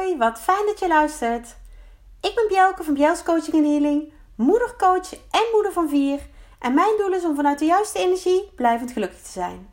[0.00, 1.56] Wat fijn dat je luistert.
[2.20, 6.20] Ik ben Bjelke van Bjels Coaching en Healing, moedercoach en moeder van vier.
[6.58, 9.70] En mijn doel is om vanuit de juiste energie blijvend gelukkig te zijn.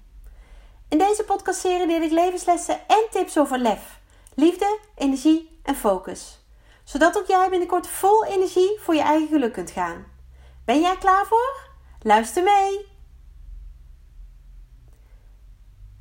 [0.89, 3.99] In deze podcastserie deel ik levenslessen en tips over lef,
[4.33, 6.39] liefde, energie en focus.
[6.83, 10.05] Zodat ook jij binnenkort vol energie voor je eigen geluk kunt gaan.
[10.65, 11.69] Ben jij klaar voor?
[12.01, 12.85] Luister mee!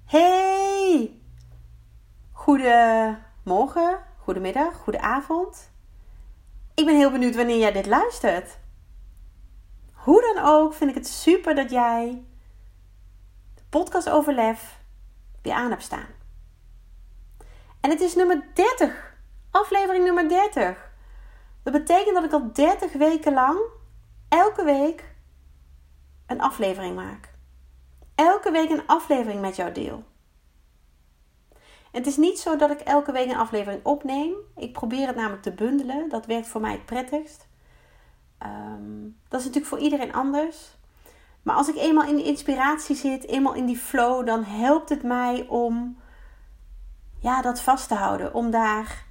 [0.07, 1.21] Hey!
[2.33, 5.71] Goedemorgen, goedemiddag, goedenavond.
[6.75, 8.59] Ik ben heel benieuwd wanneer jij dit luistert.
[9.93, 12.25] Hoe dan ook vind ik het super dat jij
[13.55, 14.81] de podcast over lef
[15.43, 16.07] weer aan hebt staan.
[17.81, 19.17] En het is nummer 30.
[19.51, 20.91] Aflevering nummer 30.
[21.63, 23.59] Dat betekent dat ik al 30 weken lang
[24.29, 25.15] elke week
[26.27, 27.35] een aflevering maak.
[28.15, 30.05] Elke week een aflevering met jou deel.
[31.91, 34.35] Het is niet zo dat ik elke week een aflevering opneem.
[34.57, 36.09] Ik probeer het namelijk te bundelen.
[36.09, 37.49] Dat werkt voor mij het prettigst.
[38.39, 40.77] Ehm, dat is natuurlijk voor iedereen anders.
[41.43, 45.03] Maar als ik eenmaal in de inspiratie zit, eenmaal in die flow, dan helpt het
[45.03, 45.99] mij om
[47.19, 48.35] ja, dat vast te houden.
[48.35, 49.05] Om daar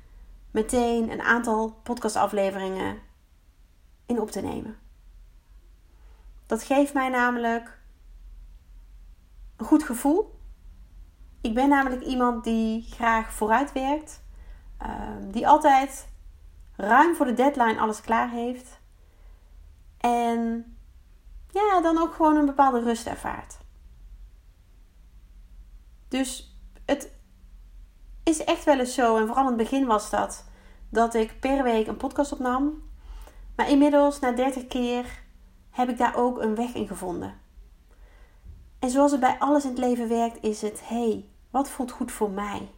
[0.52, 3.00] meteen een aantal podcastafleveringen
[4.06, 4.78] in op te nemen.
[6.46, 7.80] Dat geeft mij namelijk
[9.56, 10.35] een goed gevoel.
[11.46, 14.24] Ik ben namelijk iemand die graag vooruit werkt.
[14.78, 16.08] Ehm, die altijd
[16.76, 18.80] ruim voor de deadline alles klaar heeft.
[19.98, 20.76] En
[21.52, 23.58] ja, dan ook gewoon een bepaalde rust ervaart.
[26.08, 27.12] Dus het
[28.24, 30.46] is echt wel eens zo, en vooral in het begin was dat,
[30.90, 32.84] dat ik per week een podcast opnam.
[33.56, 35.24] Maar inmiddels, na 30 keer,
[35.70, 37.34] heb ik daar ook een weg in gevonden.
[38.80, 41.26] En zoals het bij alles in het leven werkt, is het: hey,
[41.56, 42.72] wat voelt goed voor mij?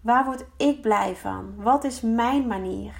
[0.00, 1.54] Waar word ik blij van?
[1.56, 2.94] Wat is mijn manier?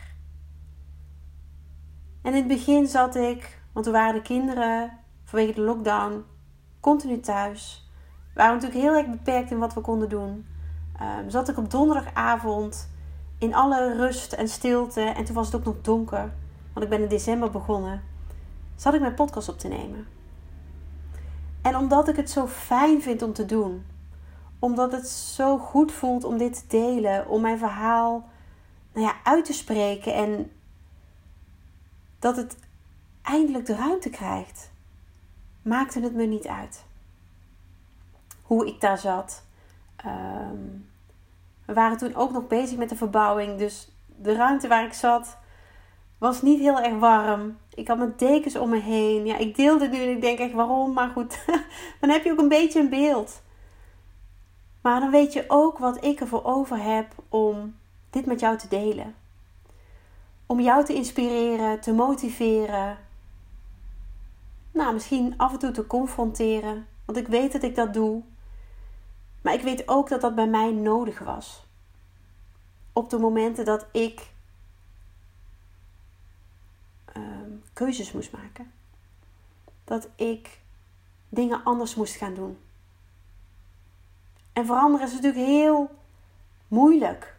[2.23, 6.25] En in het begin zat ik, want we waren de kinderen vanwege de lockdown
[6.81, 7.91] continu thuis.
[8.35, 10.47] We waren natuurlijk heel erg beperkt in wat we konden doen.
[11.03, 12.91] Um, zat ik op donderdagavond
[13.39, 15.01] in alle rust en stilte.
[15.01, 16.33] En toen was het ook nog donker,
[16.73, 18.03] want ik ben in december begonnen.
[18.75, 20.18] Zat ik mijn podcast op te nemen.
[21.69, 23.87] En omdat ik het zo fijn vind om te doen,
[24.59, 28.29] omdat het zo goed voelt om dit te delen, om mijn verhaal
[28.93, 30.53] nou ja, uit te spreken en
[32.19, 32.59] dat het
[33.23, 34.71] eindelijk de ruimte krijgt,
[35.63, 36.85] maakte het me niet uit.
[38.43, 39.45] Hoe ik daar zat.
[39.97, 40.65] Ehm,
[41.65, 45.37] we waren toen ook nog bezig met de verbouwing, dus de ruimte waar ik zat
[46.19, 47.59] was niet heel erg warm.
[47.79, 49.27] Ik had mijn dekens om me heen.
[49.27, 51.45] Ja, ik deelde nu en ik denk echt waarom, maar goed,
[52.01, 53.43] dan heb je ook een beetje een beeld.
[54.81, 57.77] Maar dan weet je ook wat ik ervoor over heb om
[58.11, 59.15] dit met jou te delen.
[60.47, 62.99] Om jou te inspireren, te motiveren.
[64.73, 68.23] Nou, misschien af en toe te confronteren, want ik weet dat ik dat doe.
[69.43, 71.67] Maar ik weet ook dat dat bij mij nodig was.
[72.93, 74.37] Op de momenten dat ik
[77.79, 78.73] keuzes moest maken.
[79.85, 80.61] Dat ik
[81.29, 82.59] dingen anders moest gaan doen.
[84.53, 85.91] En veranderen is natuurlijk heel
[86.69, 87.37] moeilijk.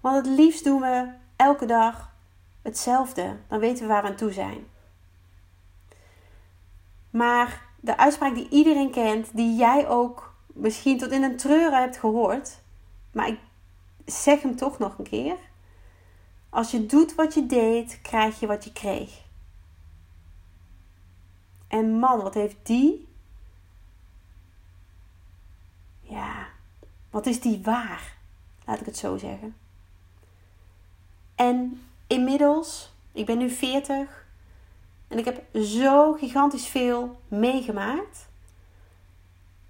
[0.00, 2.14] Want het liefst doen we elke dag
[2.62, 3.36] hetzelfde.
[3.48, 4.66] Dan weten we waar we aan toe zijn.
[7.10, 11.98] Maar de uitspraak die iedereen kent, die jij ook misschien tot in een treuren hebt
[11.98, 12.60] gehoord,
[13.12, 13.40] maar ik
[14.04, 15.36] zeg hem toch nog een keer.
[16.50, 19.26] Als je doet wat je deed, krijg je wat je kreeg.
[21.68, 23.08] En man, wat heeft die?
[26.00, 26.46] Ja,
[27.10, 28.16] wat is die waar?
[28.64, 29.56] Laat ik het zo zeggen.
[31.34, 34.26] En inmiddels, ik ben nu 40
[35.08, 38.28] en ik heb zo gigantisch veel meegemaakt.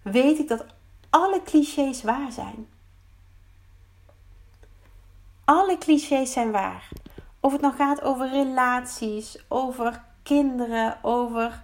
[0.02, 0.64] Weet ik dat
[1.10, 2.68] alle clichés waar zijn
[5.48, 6.88] alle clichés zijn waar.
[7.40, 11.62] Of het nou gaat over relaties, over kinderen, over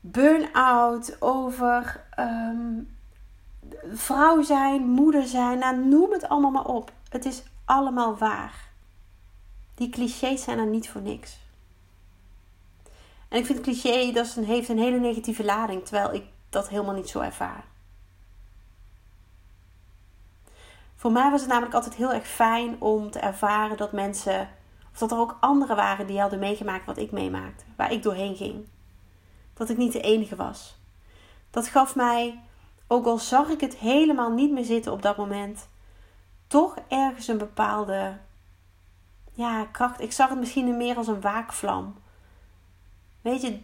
[0.00, 2.96] burn-out, over um,
[3.92, 5.58] vrouw zijn, moeder zijn.
[5.58, 6.92] Nou, noem het allemaal maar op.
[7.08, 8.68] Het is allemaal waar.
[9.74, 11.38] Die clichés zijn er niet voor niks.
[13.28, 16.94] En ik vind cliché, dat een, heeft een hele negatieve lading, terwijl ik dat helemaal
[16.94, 17.64] niet zo ervaar.
[20.96, 24.48] Voor mij was het namelijk altijd heel erg fijn om te ervaren dat mensen,
[24.92, 28.36] of dat er ook anderen waren die hadden meegemaakt wat ik meemaakte, waar ik doorheen
[28.36, 28.66] ging.
[29.54, 30.78] Dat ik niet de enige was.
[31.50, 32.40] Dat gaf mij
[32.86, 35.68] ook al zag ik het helemaal niet meer zitten op dat moment,
[36.46, 38.18] toch ergens een bepaalde
[39.32, 40.00] ja, kracht.
[40.00, 41.96] Ik zag het misschien meer als een waakvlam.
[43.20, 43.60] Weet je,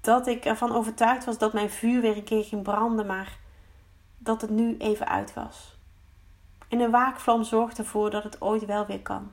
[0.00, 3.38] dat ik ervan overtuigd was dat mijn vuur weer een keer ging branden, maar
[4.18, 5.77] dat het nu even uit was.
[6.68, 9.30] En een waakvlam zorgt ervoor dat het ooit wel weer kan.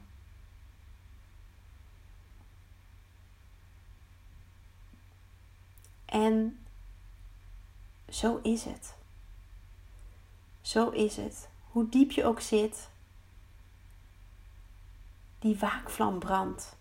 [6.06, 6.66] En
[8.10, 8.96] zo is het.
[10.62, 11.50] Zo is het.
[11.72, 12.90] Hoe diep je ook zit,
[15.40, 16.76] die waakvlam brandt.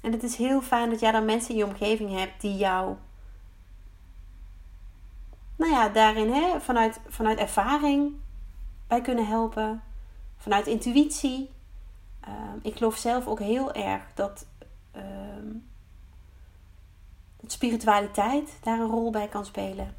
[0.00, 2.96] En het is heel fijn dat jij dan mensen in je omgeving hebt die jou,
[5.56, 8.14] nou ja, daarin hè, vanuit, vanuit ervaring
[8.88, 9.82] bij kunnen helpen,
[10.36, 11.50] vanuit intuïtie.
[12.20, 14.46] Ehm, ik geloof zelf ook heel erg dat,
[14.96, 15.02] uh,
[17.40, 19.94] dat spiritualiteit daar een rol bij kan spelen.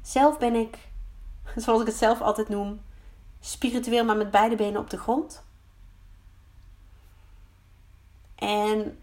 [0.00, 0.78] Zelf ben ik,
[1.56, 2.80] zoals ik het zelf altijd noem,
[3.40, 5.42] spiritueel, maar met beide benen op de grond.
[8.34, 8.98] En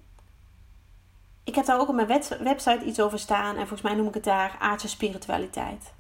[1.43, 3.55] ik heb daar ook op mijn website iets over staan.
[3.55, 5.93] En volgens mij noem ik het daar aardse spiritualiteit.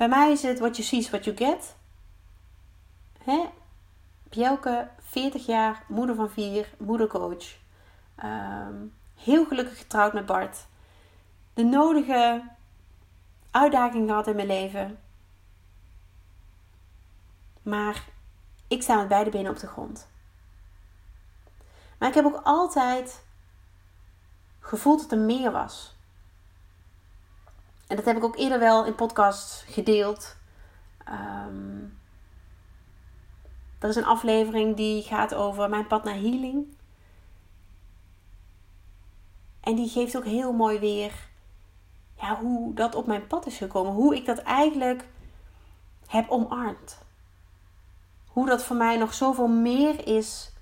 [0.00, 1.76] Bij mij is het what you see is what you get.
[3.24, 3.50] Hè?
[4.22, 7.56] Bjelke, 40 jaar, moeder van vier, moedercoach.
[8.24, 10.66] Um, heel gelukkig getrouwd met Bart.
[11.54, 12.44] De nodige
[13.50, 14.98] uitdagingen gehad in mijn leven.
[17.62, 18.04] Maar
[18.68, 20.08] ik sta met beide benen op de grond.
[21.98, 23.24] Maar ik heb ook altijd
[24.60, 25.94] gevoeld dat er meer was.
[27.90, 30.36] En dat heb ik ook eerder wel in podcast gedeeld.
[31.08, 31.98] Um,
[33.78, 36.76] er is een aflevering die gaat over mijn pad naar healing.
[39.60, 41.28] En die geeft ook heel mooi weer
[42.14, 43.92] ja, hoe dat op mijn pad is gekomen.
[43.92, 45.08] Hoe ik dat eigenlijk
[46.06, 46.98] heb omarmd.
[48.26, 50.52] Hoe dat voor mij nog zoveel meer is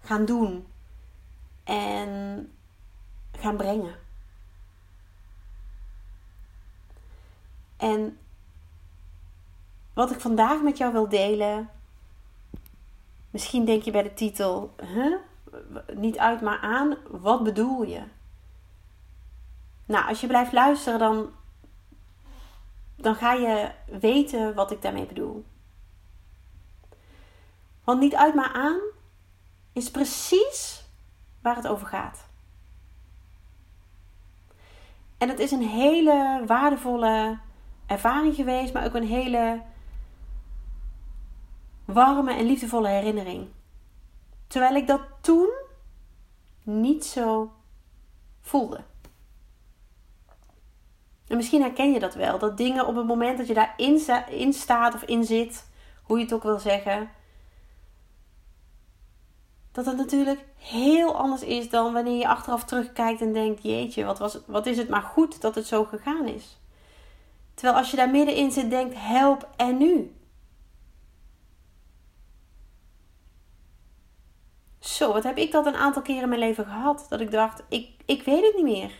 [0.00, 0.66] gaan doen
[1.64, 2.52] en
[3.32, 4.07] gaan brengen.
[7.78, 8.18] En
[9.92, 11.70] wat ik vandaag met jou wil delen.
[13.30, 15.16] Misschien denk je bij de titel, huh?
[15.94, 18.02] niet uit maar aan, wat bedoel je?
[19.86, 21.30] Nou, als je blijft luisteren, dan,
[22.96, 23.70] dan ga je
[24.00, 25.44] weten wat ik daarmee bedoel.
[27.84, 28.80] Want niet uit maar aan
[29.72, 30.84] is precies
[31.40, 32.26] waar het over gaat.
[35.18, 37.38] En het is een hele waardevolle
[37.88, 39.62] ervaring geweest, maar ook een hele
[41.84, 43.48] warme en liefdevolle herinnering.
[44.46, 45.50] Terwijl ik dat toen
[46.62, 47.52] niet zo
[48.40, 48.80] voelde.
[51.26, 52.38] En misschien herken je dat wel.
[52.38, 55.68] Dat dingen op het moment dat je daarin staat of in zit,
[56.02, 57.10] hoe je het ook wil zeggen,
[59.72, 64.18] dat het natuurlijk heel anders is dan wanneer je achteraf terugkijkt en denkt: Jeetje, wat,
[64.18, 66.58] was, wat is het maar goed dat het zo gegaan is.
[67.58, 70.16] Terwijl als je daar middenin zit, denkt: Help en nu.
[74.78, 77.06] Zo, wat heb ik dat een aantal keren in mijn leven gehad?
[77.08, 78.92] Dat ik dacht: ik, ik weet het niet meer.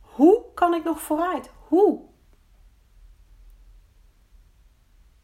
[0.00, 1.50] Hoe kan ik nog vooruit?
[1.68, 2.00] Hoe?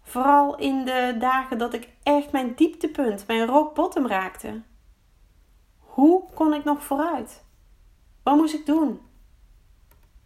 [0.03, 4.63] Vooral in de dagen dat ik echt mijn dieptepunt, mijn rock bottom raakte.
[5.79, 7.45] Hoe kon ik nog vooruit?
[8.23, 9.01] Wat moest ik doen?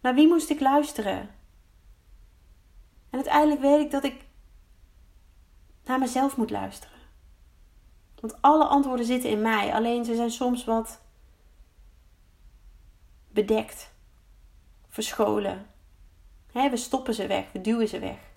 [0.01, 1.41] Naar wie moest ik luisteren?
[3.13, 4.25] En uiteindelijk weet ik dat ik
[5.85, 6.99] naar mezelf moet luisteren.
[8.21, 11.01] Want alle antwoorden zitten in mij, alleen ze zijn soms wat
[13.29, 13.93] bedekt,
[14.89, 15.67] verscholen.
[16.53, 18.31] we stoppen ze weg, we duwen ze weg.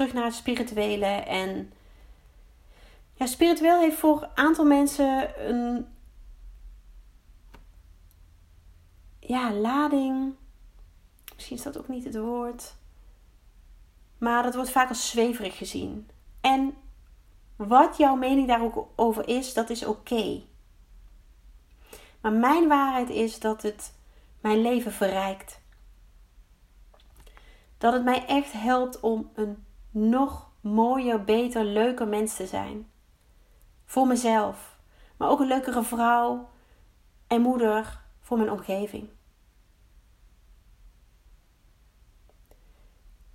[0.00, 1.06] terug naar het spirituele.
[1.06, 1.72] En
[3.14, 5.86] ja, spiritueel heeft voor een aantal mensen een
[9.30, 10.34] ja, lading.
[11.34, 12.74] Misschien is dat ook niet het woord.
[14.18, 16.08] Maar dat wordt vaak als zweverig gezien.
[16.40, 16.74] En
[17.56, 20.42] wat jouw mening daar ook over is, dat is oké.
[22.20, 23.94] Maar mijn waarheid is dat het
[24.40, 25.60] mijn leven verrijkt.
[27.78, 32.90] Dat het mij echt helpt om een nog mooier, beter, leuker mens te zijn.
[33.84, 34.78] Voor mezelf,
[35.16, 36.48] maar ook een leukere vrouw
[37.26, 39.08] en moeder voor mijn omgeving.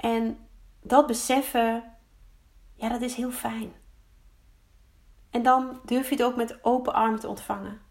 [0.06, 0.48] En
[0.82, 1.84] dat beseffen,
[2.76, 3.74] ja, dat is heel fijn.
[5.30, 7.82] En dan durf je het ook met open armen te ontvangen.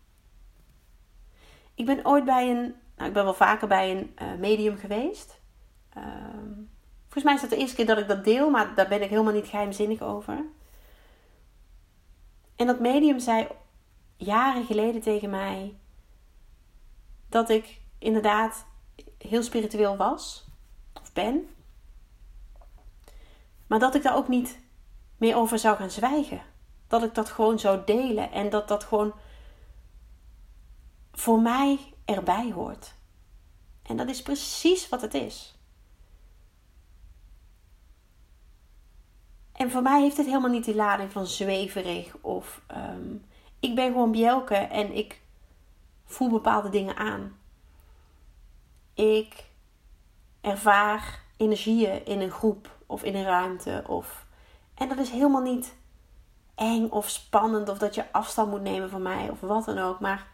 [1.75, 5.41] Ik ben ooit bij een, nou, ik ben wel vaker bij een uh, medium geweest.
[5.89, 6.53] Ehm,
[7.03, 9.11] volgens mij is het de eerste keer dat ik dat deel, maar daar ben ik
[9.11, 10.45] helemaal niet geheimzinnig over.
[12.57, 13.49] En dat medium zei
[14.17, 15.79] jaren geleden tegen mij
[17.29, 18.67] dat ik inderdaad
[19.19, 20.47] heel spiritueel was
[21.01, 21.49] of ben,
[23.67, 24.61] maar dat ik daar ook niet
[25.17, 26.43] meer over zou gaan zwijgen.
[26.87, 29.15] Dat ik dat gewoon zou delen en dat dat gewoon
[31.13, 32.95] voor mij erbij hoort.
[33.83, 35.59] En dat is precies wat het is.
[39.53, 43.25] En voor mij heeft het helemaal niet die lading van zweverig of um,
[43.61, 45.21] ik ben gewoon Bjelke en ik
[46.05, 47.39] voel bepaalde dingen aan.
[48.95, 49.45] Ik
[50.41, 54.27] ervaar energieën in een groep of in een ruimte of
[54.75, 55.75] en dat is helemaal niet
[56.55, 60.01] eng of spannend of dat je afstand moet nemen van mij of wat dan ook,
[60.01, 60.27] maar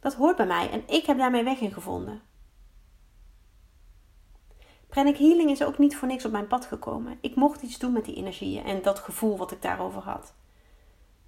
[0.00, 2.22] dat hoort bij mij en ik heb daarmee weg in gevonden.
[4.88, 7.18] Pranic Healing is ook niet voor niks op mijn pad gekomen.
[7.20, 10.34] Ik mocht iets doen met die energieën en dat gevoel wat ik daarover had.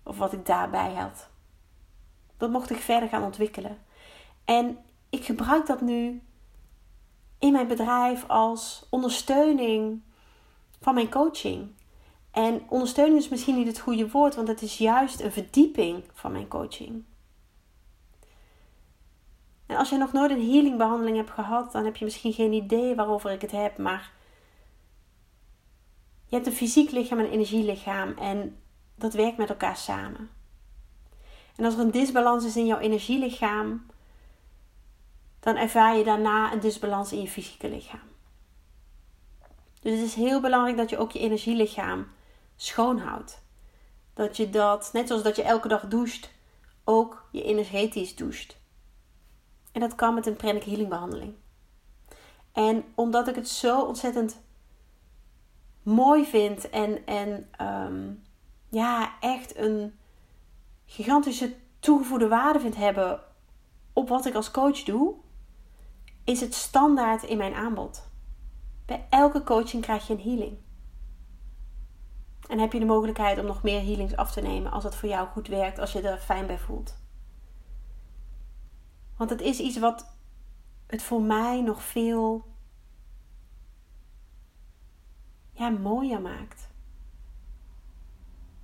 [0.02, 1.28] Of wat ik daarbij had.
[2.36, 3.78] Dat mocht ik verder gaan ontwikkelen.
[4.44, 4.78] En
[5.10, 6.22] ik gebruik dat nu
[7.42, 10.02] in mijn bedrijf als ondersteuning
[10.80, 11.70] van mijn coaching.
[12.30, 16.32] En ondersteuning is misschien niet het goede woord, want het is juist een verdieping van
[16.32, 17.04] mijn coaching.
[19.66, 22.94] En als je nog nooit een healingbehandeling hebt gehad, dan heb je misschien geen idee
[22.94, 23.78] waarover ik het heb.
[23.78, 24.12] Maar
[26.26, 28.62] je hebt een fysiek lichaam en een energielichaam en
[28.94, 30.30] dat werkt met elkaar samen.
[31.56, 33.86] En als er een disbalans is in jouw energielichaam,
[35.42, 38.10] dan ervaar je daarna een disbalans in je fysieke lichaam.
[39.80, 42.06] Dus het is heel belangrijk dat je ook je energielichaam
[42.56, 43.42] schoonhoudt.
[44.14, 46.30] Dat je dat, net zoals dat je elke dag doucht,
[46.84, 48.56] ook je energetisch doucht.
[49.72, 51.34] En dat kan met een pranic healing behandeling.
[52.52, 54.40] En omdat ik het zo ontzettend
[55.82, 58.22] mooi vind en, en um,
[58.68, 59.98] ja, echt een
[60.84, 63.20] gigantische toegevoegde waarde vind hebben
[63.92, 65.14] op wat ik als coach doe,
[66.24, 68.10] is het standaard in mijn aanbod.
[68.86, 70.58] Bij elke coaching krijg je een healing.
[72.48, 75.08] En heb je de mogelijkheid om nog meer healings af te nemen als het voor
[75.08, 77.00] jou goed werkt, als je er fijn bij voelt.
[79.16, 80.16] Want het is iets wat
[80.86, 82.44] het voor mij nog veel
[85.52, 86.70] ja, mooier maakt.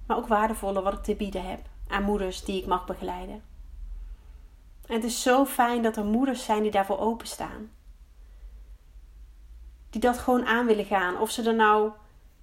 [0.07, 3.43] Maar ook waardevoller wat ik te bieden heb aan moeders die ik mag begeleiden.
[4.89, 7.71] En het is zo fijn dat er moeders zijn die daarvoor openstaan.
[9.91, 11.21] Die dat gewoon aan willen gaan.
[11.21, 11.93] Of ze er nou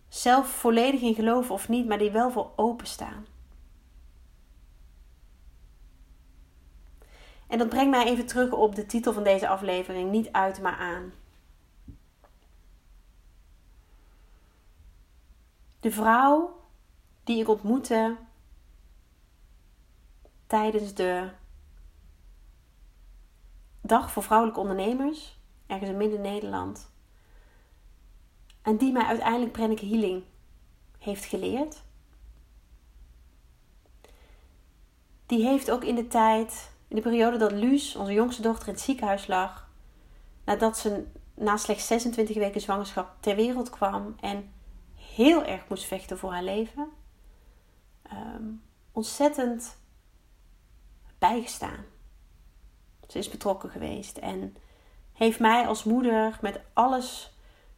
[0.08, 3.26] zelf volledig in geloven of niet, maar die wel voor openstaan.
[7.48, 10.76] En dat brengt mij even terug op de titel van deze aflevering: Niet uit, maar
[10.76, 11.14] aan.
[15.80, 16.60] De vrouw
[17.24, 18.16] die ik ontmoette
[20.48, 21.30] tijdens de
[23.86, 26.92] Dag voor Vrouwelijke Ondernemers, ergens in Midden-Nederland.
[28.62, 30.24] En die mij uiteindelijk Pranic Healing
[31.00, 31.84] heeft geleerd.
[35.26, 38.74] Die heeft ook in de tijd in de periode dat Luus, onze jongste dochter, in
[38.74, 39.70] het ziekenhuis lag,
[40.46, 44.54] nadat ze na slechts 26 weken zwangerschap ter wereld kwam en
[44.96, 46.90] heel erg moest vechten voor haar leven,
[48.14, 48.62] um,
[48.92, 49.78] ontzettend
[51.18, 51.95] bijgestaan.
[53.08, 54.56] Ze is betrokken geweest en
[55.14, 57.36] heeft mij als moeder met alles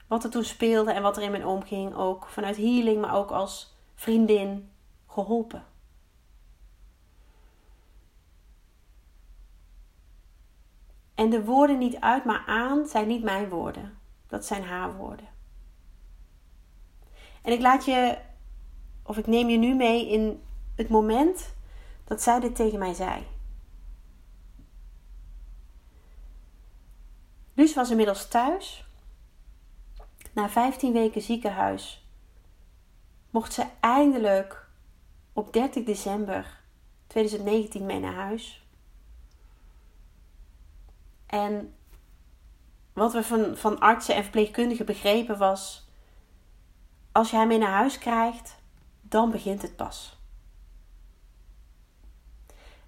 [0.07, 3.31] wat er toen speelde en wat er in mijn omging, ook vanuit healing, maar ook
[3.31, 4.71] als vriendin
[5.07, 5.65] geholpen.
[11.15, 13.97] En de woorden niet uit, maar aan zijn niet mijn woorden.
[14.27, 15.27] Dat zijn haar woorden.
[17.41, 18.17] En ik laat je,
[19.03, 20.41] of ik neem je nu mee in
[20.75, 21.55] het moment
[22.03, 23.25] dat zij dit tegen mij zei.
[27.57, 28.85] Luus was inmiddels thuis.
[30.33, 32.05] Na 15 weken ziekenhuis
[33.29, 34.67] mocht ze eindelijk
[35.33, 36.59] op 30 december
[37.07, 38.65] 2019 mee naar huis.
[41.25, 41.75] En
[42.93, 45.89] wat we van, van artsen en verpleegkundigen begrepen was:
[47.11, 48.55] als je hem mee naar huis krijgt,
[49.01, 50.19] dan begint het pas.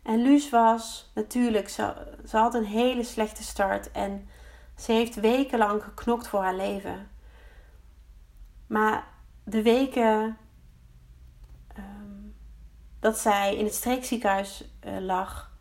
[0.02, 4.30] En Luus was natuurlijk, ze, ze had een hele slechte start en
[4.80, 7.10] ze heeft wekenlang geknokt voor haar leven.
[8.68, 9.08] Maar
[9.44, 10.38] de weken
[11.78, 12.36] um,
[13.00, 15.52] dat zij in het streekziekenhuis uh, lag,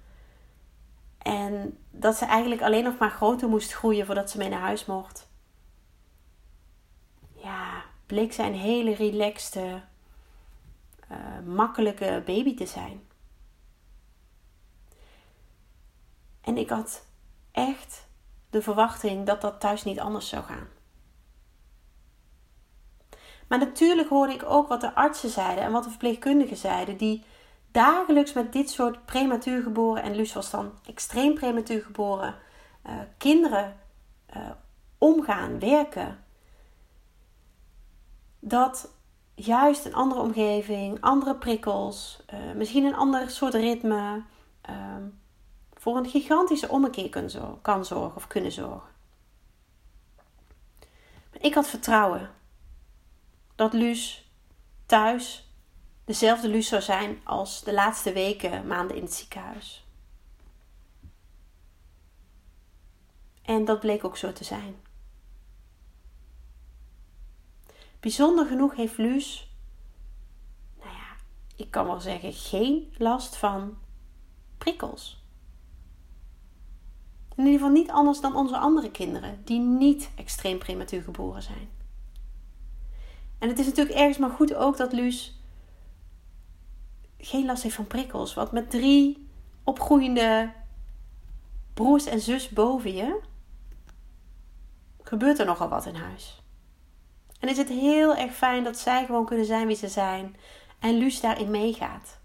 [1.19, 4.87] En dat ze eigenlijk alleen nog maar groter moest groeien voordat ze mee naar huis
[4.87, 5.29] mocht.
[7.35, 9.83] Ja, bleek zij een hele relaxte,
[11.11, 13.07] uh, makkelijke baby te zijn.
[16.41, 17.07] En ik had
[17.51, 18.08] echt
[18.51, 20.69] de verwachting dat dat thuis niet anders zou gaan.
[23.49, 27.25] Maar natuurlijk hoorde ik ook wat de artsen zeiden en wat de verpleegkundigen zeiden, die
[27.71, 32.35] dagelijks met dit soort prematuur geboren, en Luus was dan extreem prematuur geboren,
[32.87, 33.77] uh, kinderen
[34.37, 34.51] uh,
[34.99, 36.25] omgaan, werken.
[38.41, 38.93] Dat
[39.35, 44.23] juist een andere omgeving, andere prikkels, uh, misschien een ander soort ritme,
[44.61, 45.03] ehm,
[45.89, 48.91] voor een gigantische ommekeer kan, zo kan zorgen of kunnen zorgen.
[51.31, 52.31] Maar ik had vertrouwen
[53.55, 54.31] dat Luus
[54.87, 55.51] thuis
[56.05, 59.87] dezelfde Luus zou zijn als de laatste weken, maanden in het ziekenhuis.
[63.43, 64.77] En dat bleek ook zo te zijn.
[68.01, 69.51] Bijzonder genoeg heeft Luus,
[70.79, 71.17] nou ja,
[71.57, 73.79] ik kan wel zeggen, geen last van
[74.59, 75.18] prikkels.
[77.39, 81.69] In ieder geval niet anders dan onze andere kinderen, die niet extreem prematuur geboren zijn.
[83.39, 85.41] En het is natuurlijk ergens maar goed ook dat Luus
[87.19, 88.35] geen last heeft van prikkels.
[88.35, 89.29] Want met drie
[89.65, 90.53] opgroeiende
[91.75, 93.21] broers en zus boven je
[95.03, 96.43] gebeurt er nogal wat in huis.
[97.41, 100.37] En is het heel erg fijn dat zij gewoon kunnen zijn wie ze zijn
[100.79, 102.19] en Luus daarin meegaat.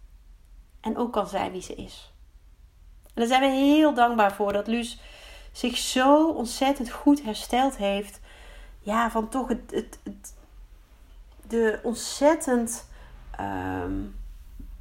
[0.82, 2.13] En ook kan zijn wie ze is.
[3.14, 5.00] En daar zijn we heel dankbaar voor dat Luus
[5.52, 8.20] zich zo ontzettend goed hersteld heeft.
[8.80, 10.34] Ja, van toch het, het,
[11.48, 12.90] de ontzettend
[13.32, 14.02] ehm,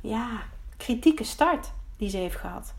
[0.01, 0.43] ja,
[0.77, 2.75] kritieke start die ze heeft gehad.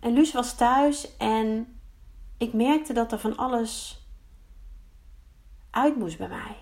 [0.00, 1.76] En Luus was thuis en
[2.36, 4.02] ik merkte dat er van alles
[5.70, 6.56] uit moest bij mij.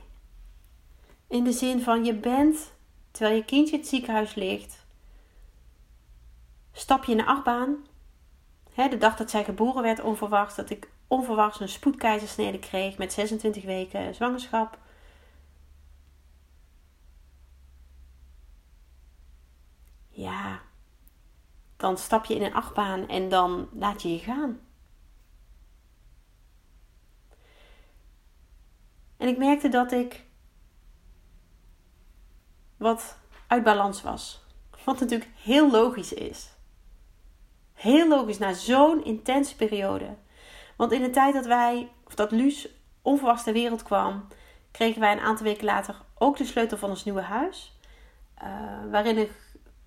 [1.26, 2.72] In de zin van je bent,
[3.10, 4.86] terwijl je kindje in het ziekenhuis ligt,
[6.72, 7.86] stap je in de achtbaan.
[8.74, 13.64] de dag dat zij geboren werd, onverwachts, dat ik onverwachts een spoedkeizersnede kreeg met 26
[13.64, 14.78] weken zwangerschap.
[20.08, 20.60] Ja,
[21.76, 24.60] dan stap je in een achtbaan en dan laat je je gaan.
[29.16, 30.24] En ik merkte dat ik
[32.80, 34.44] wat uit balans was.
[34.84, 36.50] Wat natuurlijk heel logisch is.
[37.74, 40.16] Heel logisch na zo'n intense periode.
[40.76, 42.68] Want in de tijd dat wij, of dat Luus
[43.02, 44.26] onverwachts ter wereld kwam,
[44.70, 47.78] kregen wij een aantal weken later ook de sleutel van ons nieuwe huis.
[48.42, 49.28] Uh, waarin een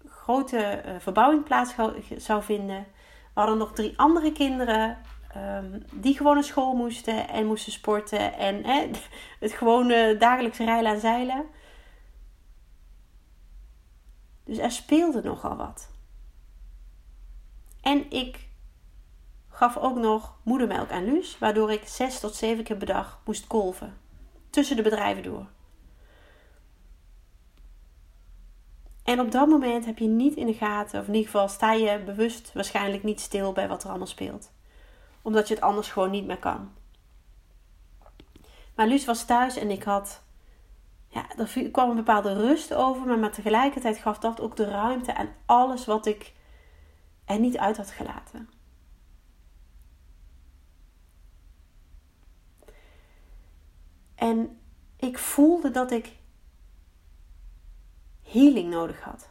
[0.06, 1.76] grote uh, verbouwing plaats
[2.18, 2.86] zou vinden.
[3.34, 4.98] We hadden nog drie andere kinderen
[5.38, 8.34] um, die gewoon naar school moesten en moesten sporten.
[8.34, 8.64] En
[9.40, 11.46] het gewone dagelijkse rijlen en zeilen.
[14.44, 15.90] Dus er speelde nogal wat.
[17.82, 18.48] En ik
[19.50, 23.48] gaf ook nog moedermelk aan Luus, waardoor ik zes tot zeven keer per dag moest
[23.48, 23.98] kolven.
[24.50, 25.48] Tussen de bedrijven door.
[29.04, 31.74] En op dat moment heb je niet in de gaten, of in ieder geval sta
[31.74, 34.52] je bewust waarschijnlijk niet stil bij wat er allemaal speelt.
[35.22, 36.72] Omdat je het anders gewoon niet meer kan.
[38.76, 40.24] Maar Luus was thuis en ik had.
[41.14, 45.16] Ja, er kwam een bepaalde rust over me, maar tegelijkertijd gaf dat ook de ruimte
[45.16, 46.34] aan alles wat ik
[47.26, 48.50] er niet uit had gelaten.
[54.16, 54.60] En
[54.98, 56.18] ik voelde dat ik
[58.22, 59.30] healing nodig had.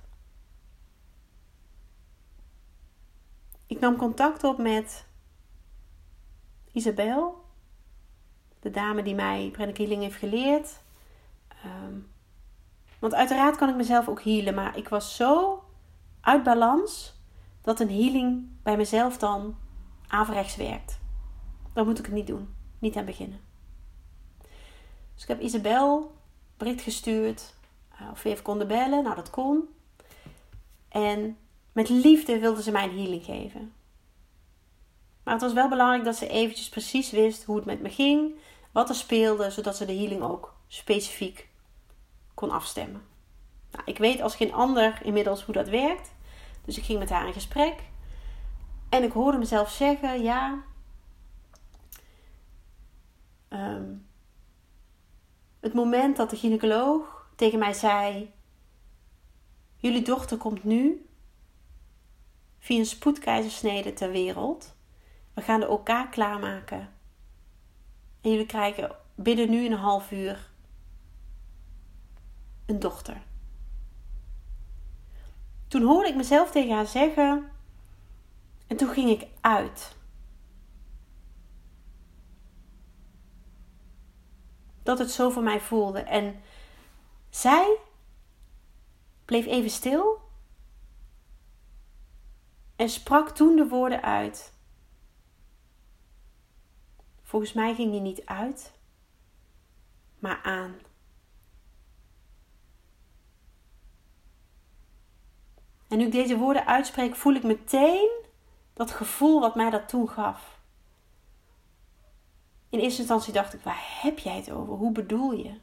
[3.67, 5.07] Ik nam contact op met
[6.73, 7.45] Isabel,
[8.61, 10.82] de dame die mij pranic healing heeft geleerd.
[11.63, 11.99] Ehm,
[12.99, 15.63] want uiteraard kan ik mezelf ook healen, maar ik was zo
[16.21, 17.15] uit balans
[17.63, 19.57] dat een healing bij mezelf dan
[20.09, 21.01] averechts werkt.
[21.73, 23.41] Dan moet ik het niet doen, niet aan beginnen.
[25.15, 26.15] Dus ik heb Isabel
[26.57, 27.55] bericht gestuurd
[28.01, 29.03] uh, of even konden bellen.
[29.03, 29.69] Nou, dat kon.
[30.89, 31.37] En
[31.73, 33.73] met liefde wilde ze mij een healing geven.
[35.23, 38.35] Maar het was wel belangrijk dat ze eventjes precies wist hoe het met me ging,
[38.73, 41.49] wat er speelde, zodat ze de healing ook specifiek
[42.35, 43.03] kon afstemmen.
[43.71, 46.13] Nou, ik weet als geen ander inmiddels hoe dat werkt.
[46.65, 47.83] Dus ik ging met haar in gesprek.
[48.89, 50.63] En ik hoorde mezelf zeggen: ja.
[53.49, 54.07] Um,
[55.61, 58.33] het moment dat de gynaecoloog tegen mij zei:
[59.77, 61.07] Jullie dochter komt nu
[62.59, 64.75] via een spoedkeizersnede ter wereld.
[65.35, 66.93] We gaan de OK klaarmaken.
[68.21, 70.52] En jullie krijgen binnen nu een half uur
[72.67, 73.23] een dochter.
[75.69, 77.51] Toen hoorde ik mezelf tegen haar zeggen.
[78.67, 79.97] En toen ging ik uit.
[84.83, 86.01] Dat het zo voor mij voelde.
[86.01, 86.43] En
[87.31, 87.79] zij
[89.25, 90.21] bleef even stil
[92.77, 94.53] en sprak toen de woorden uit.
[97.23, 98.73] Volgens mij ging die niet uit,
[100.19, 100.75] maar aan.
[105.93, 108.11] En nu ik deze woorden uitspreek, voel ik meteen
[108.73, 110.61] dat gevoel wat mij dat toen gaf.
[112.69, 114.75] In eerste instantie dacht ik, waar heb jij het over?
[114.75, 115.55] Hoe bedoel je?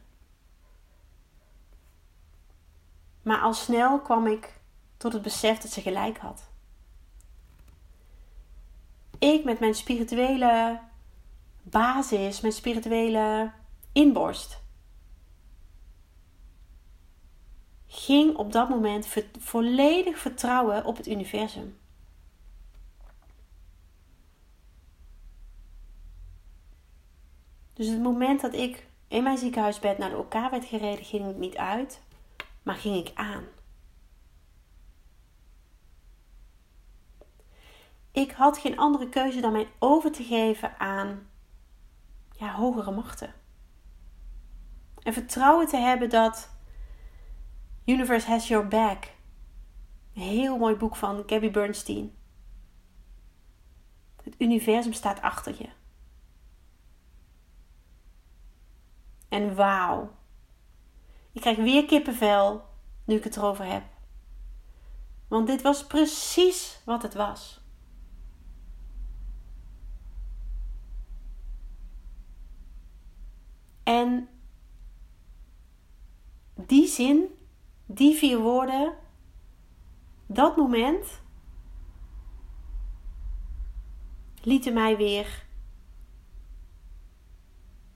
[3.22, 4.60] Maar al snel kwam ik
[4.98, 6.50] tot het besef dat ze gelijk had.
[9.20, 10.80] Ik met mijn spirituele
[11.64, 13.52] basis, mijn spirituele
[13.92, 14.62] inborst,
[17.92, 19.08] ging op dat moment
[19.40, 21.78] volledig vertrouwen op het universum.
[27.74, 31.38] Dus het moment dat ik in mijn ziekenhuisbed naar de OK werd gereden, ging ik
[31.38, 32.02] niet uit,
[32.64, 33.44] maar ging ik aan.
[38.12, 41.30] Ik had geen andere keuze dan mij over te geven aan
[42.32, 43.34] ja, hogere machten.
[45.04, 46.59] En vertrouwen te hebben dat
[47.90, 49.16] Universe Has Your Back.
[50.14, 52.16] Heel mooi boek van Gabby Bernstein.
[54.24, 55.70] Het universum staat achter je.
[59.30, 60.12] En wauw.
[61.32, 62.66] Ik krijg weer kippenvel
[63.06, 63.84] nu ik het erover heb.
[65.28, 67.62] Want dit was precies wat het was.
[73.84, 74.30] En
[76.56, 77.38] die zin
[77.92, 78.94] die vier woorden,
[80.26, 81.22] dat moment,
[84.42, 85.46] lieten mij weer,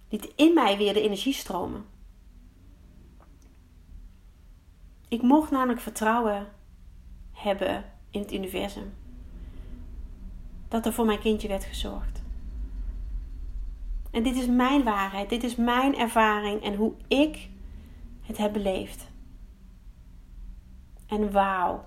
[0.10, 1.86] liet in mij weer de energie stromen.
[5.08, 6.48] Ik mocht namelijk vertrouwen
[7.32, 8.94] hebben in het universum.
[10.68, 12.22] Dat er voor mijn kindje werd gezorgd.
[14.12, 17.50] En dit is mijn waarheid, dit is mijn ervaring en hoe ik
[18.22, 19.12] het heb beleefd.
[21.14, 21.86] En wauw,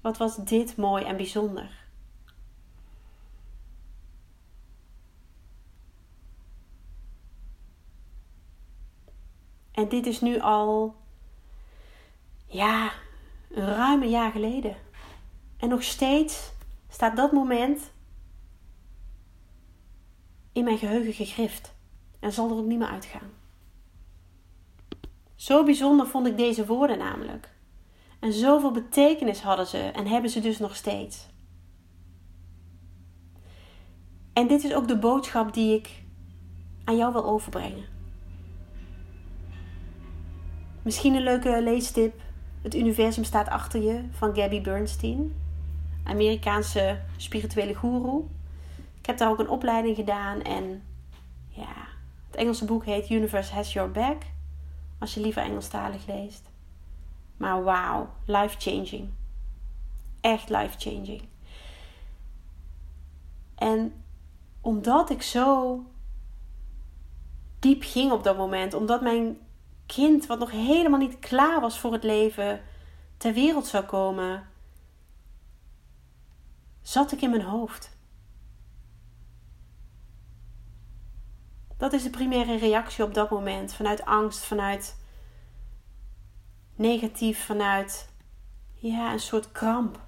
[0.00, 1.84] wat was dit mooi en bijzonder.
[9.70, 10.96] En dit is nu al,
[12.46, 12.92] ja,
[13.50, 14.76] een ruime jaar geleden.
[15.56, 16.52] En nog steeds
[16.88, 17.92] staat dat moment
[20.52, 21.74] in mijn geheugen gegrift.
[22.18, 23.30] En zal er ook niet meer uitgaan.
[25.34, 27.54] Zo bijzonder vond ik deze woorden namelijk.
[28.26, 31.26] En zoveel betekenis hadden ze en hebben ze dus nog steeds.
[34.32, 36.02] En dit is ook de boodschap die ik
[36.84, 37.84] aan jou wil overbrengen.
[40.82, 42.20] Misschien een leuke leestip.
[42.62, 45.34] Het universum staat achter je van Gabby Bernstein,
[46.04, 48.24] Amerikaanse spirituele guru.
[48.98, 50.82] Ik heb daar ook een opleiding gedaan en
[51.48, 51.88] ja,
[52.26, 54.22] het Engelse boek heet Universe Has Your Back.
[54.98, 56.54] Als je liever Engelstalig leest.
[57.36, 59.10] Maar wauw, life changing.
[60.20, 61.28] Echt life changing.
[63.54, 64.04] En
[64.60, 65.80] omdat ik zo
[67.58, 69.38] diep ging op dat moment, omdat mijn
[69.86, 72.60] kind, wat nog helemaal niet klaar was voor het leven,
[73.16, 74.48] ter wereld zou komen,
[76.82, 77.96] zat ik in mijn hoofd.
[81.76, 84.96] Dat is de primaire reactie op dat moment, vanuit angst, vanuit
[86.76, 88.12] negatief vanuit
[88.74, 90.04] ja, een soort kramp.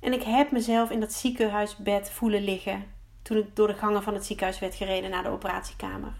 [0.00, 2.84] En ik heb mezelf in dat ziekenhuisbed voelen liggen
[3.22, 6.14] toen ik door de gangen van het ziekenhuis werd gereden naar de operatiekamer.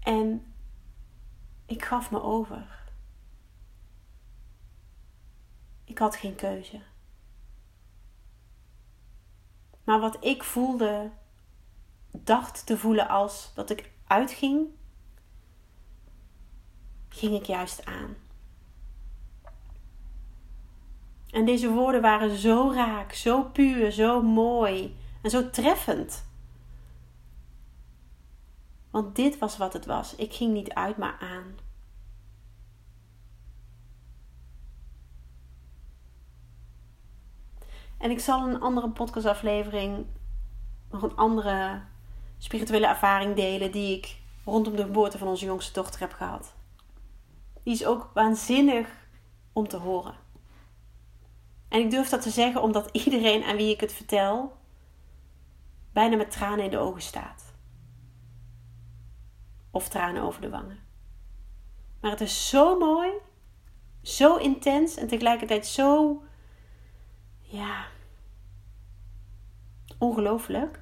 [0.00, 0.54] En
[1.66, 2.80] ik gaf me over.
[5.84, 6.80] Ik had geen keuze.
[9.84, 11.10] Maar wat ik voelde,
[12.10, 14.66] dacht te voelen als dat ik uitging,
[17.08, 18.16] ging ik juist aan.
[21.30, 26.30] En deze woorden waren zo raak, zo puur, zo mooi en zo treffend.
[28.90, 30.14] Want dit was wat het was.
[30.14, 31.54] Ik ging niet uit, maar aan.
[37.98, 40.06] En ik zal een andere podcastaflevering,
[40.90, 41.82] nog een andere
[42.42, 46.54] spirituele ervaring delen die ik rondom de geboorte van onze jongste dochter heb gehad.
[47.62, 48.88] Die is ook waanzinnig
[49.52, 50.14] om te horen.
[51.68, 54.56] En ik durf dat te zeggen omdat iedereen aan wie ik het vertel
[55.92, 57.54] bijna met tranen in de ogen staat.
[59.70, 60.78] Of tranen over de wangen.
[62.00, 63.10] Maar het is zo mooi,
[64.02, 66.22] zo intens en tegelijkertijd zo,
[67.40, 67.86] ja,
[69.98, 70.81] ongelooflijk.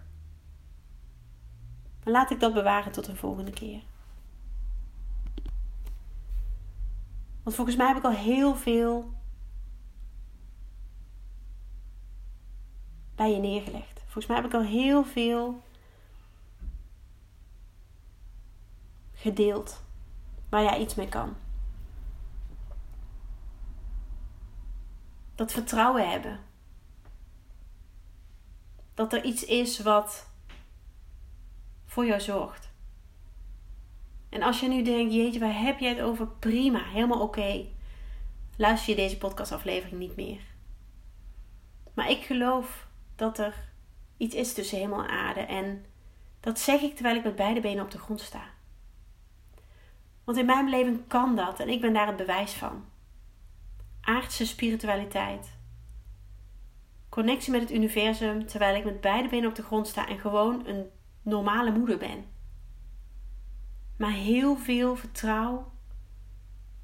[2.10, 3.82] Laat ik dat bewaren tot een volgende keer.
[7.42, 9.12] Want volgens mij heb ik al heel veel
[13.14, 14.00] bij je neergelegd.
[14.02, 15.62] Volgens mij heb ik al heel veel
[19.12, 19.82] gedeeld
[20.48, 21.36] waar jij iets mee kan.
[25.34, 26.40] Dat vertrouwen hebben.
[28.94, 30.29] Dat er iets is wat
[31.90, 32.70] voor jou zorgt.
[34.28, 36.26] En als je nu denkt, jeetje, waar heb jij het over?
[36.26, 37.66] Prima, helemaal oké.
[38.56, 40.40] Luister je deze podcastaflevering niet meer.
[41.94, 43.54] Maar ik geloof dat er
[44.16, 45.40] iets is tussen hemel en aarde.
[45.40, 45.84] En
[46.40, 48.44] dat zeg ik terwijl ik met beide benen op de grond sta.
[50.24, 52.84] Want in mijn beleving kan dat en ik ben daar het bewijs van.
[54.00, 55.58] Aardse spiritualiteit.
[57.08, 60.66] Connectie met het universum terwijl ik met beide benen op de grond sta en gewoon
[60.66, 60.90] een
[61.30, 62.24] normale moeder ben.
[63.96, 65.72] Maar heel veel vertrouw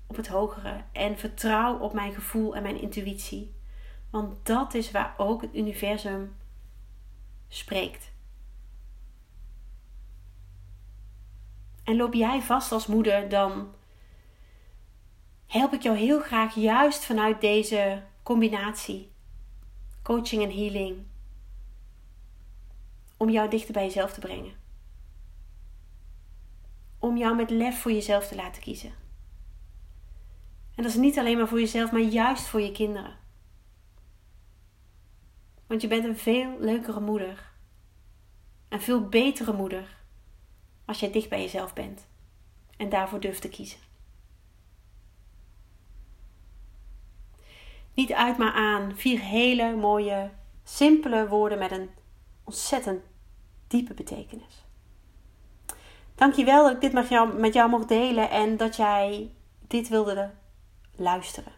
[0.07, 3.55] op het hogere en vertrouw op mijn gevoel en mijn intuïtie.
[4.11, 6.37] Want dat is waar ook het universum
[7.49, 8.13] spreekt.
[11.85, 13.69] En loop jij vast als moeder, dan
[15.47, 19.15] help ik jou heel graag juist vanuit deze combinatie
[20.03, 21.07] coaching en healing
[23.17, 24.55] om jou dichter bij jezelf te brengen.
[26.99, 28.93] Om jou met lef voor jezelf te laten kiezen.
[30.75, 33.17] En dat is niet alleen maar voor jezelf, maar juist voor je kinderen.
[35.67, 37.53] Want je bent een veel leukere moeder.
[38.69, 39.97] Een veel betere moeder.
[40.85, 42.09] Als jij dicht bij jezelf bent.
[42.77, 43.79] En daarvoor durft te kiezen.
[47.95, 48.97] Niet uit maar aan.
[48.97, 50.31] Vier hele mooie,
[50.65, 51.91] simpele woorden met een
[52.47, 53.03] ontzettend
[53.67, 54.65] diepe betekenis.
[56.15, 59.35] Dankjewel dat ik dit met jou, met jou mocht delen en dat jij
[59.67, 60.35] dit wilde
[60.97, 61.53] luisteren.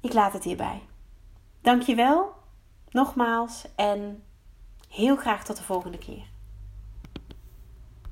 [0.00, 0.82] Ik laat het hierbij.
[1.60, 2.32] Dankjewel
[2.90, 4.24] nogmaals en
[4.88, 6.31] heel graag tot de volgende keer.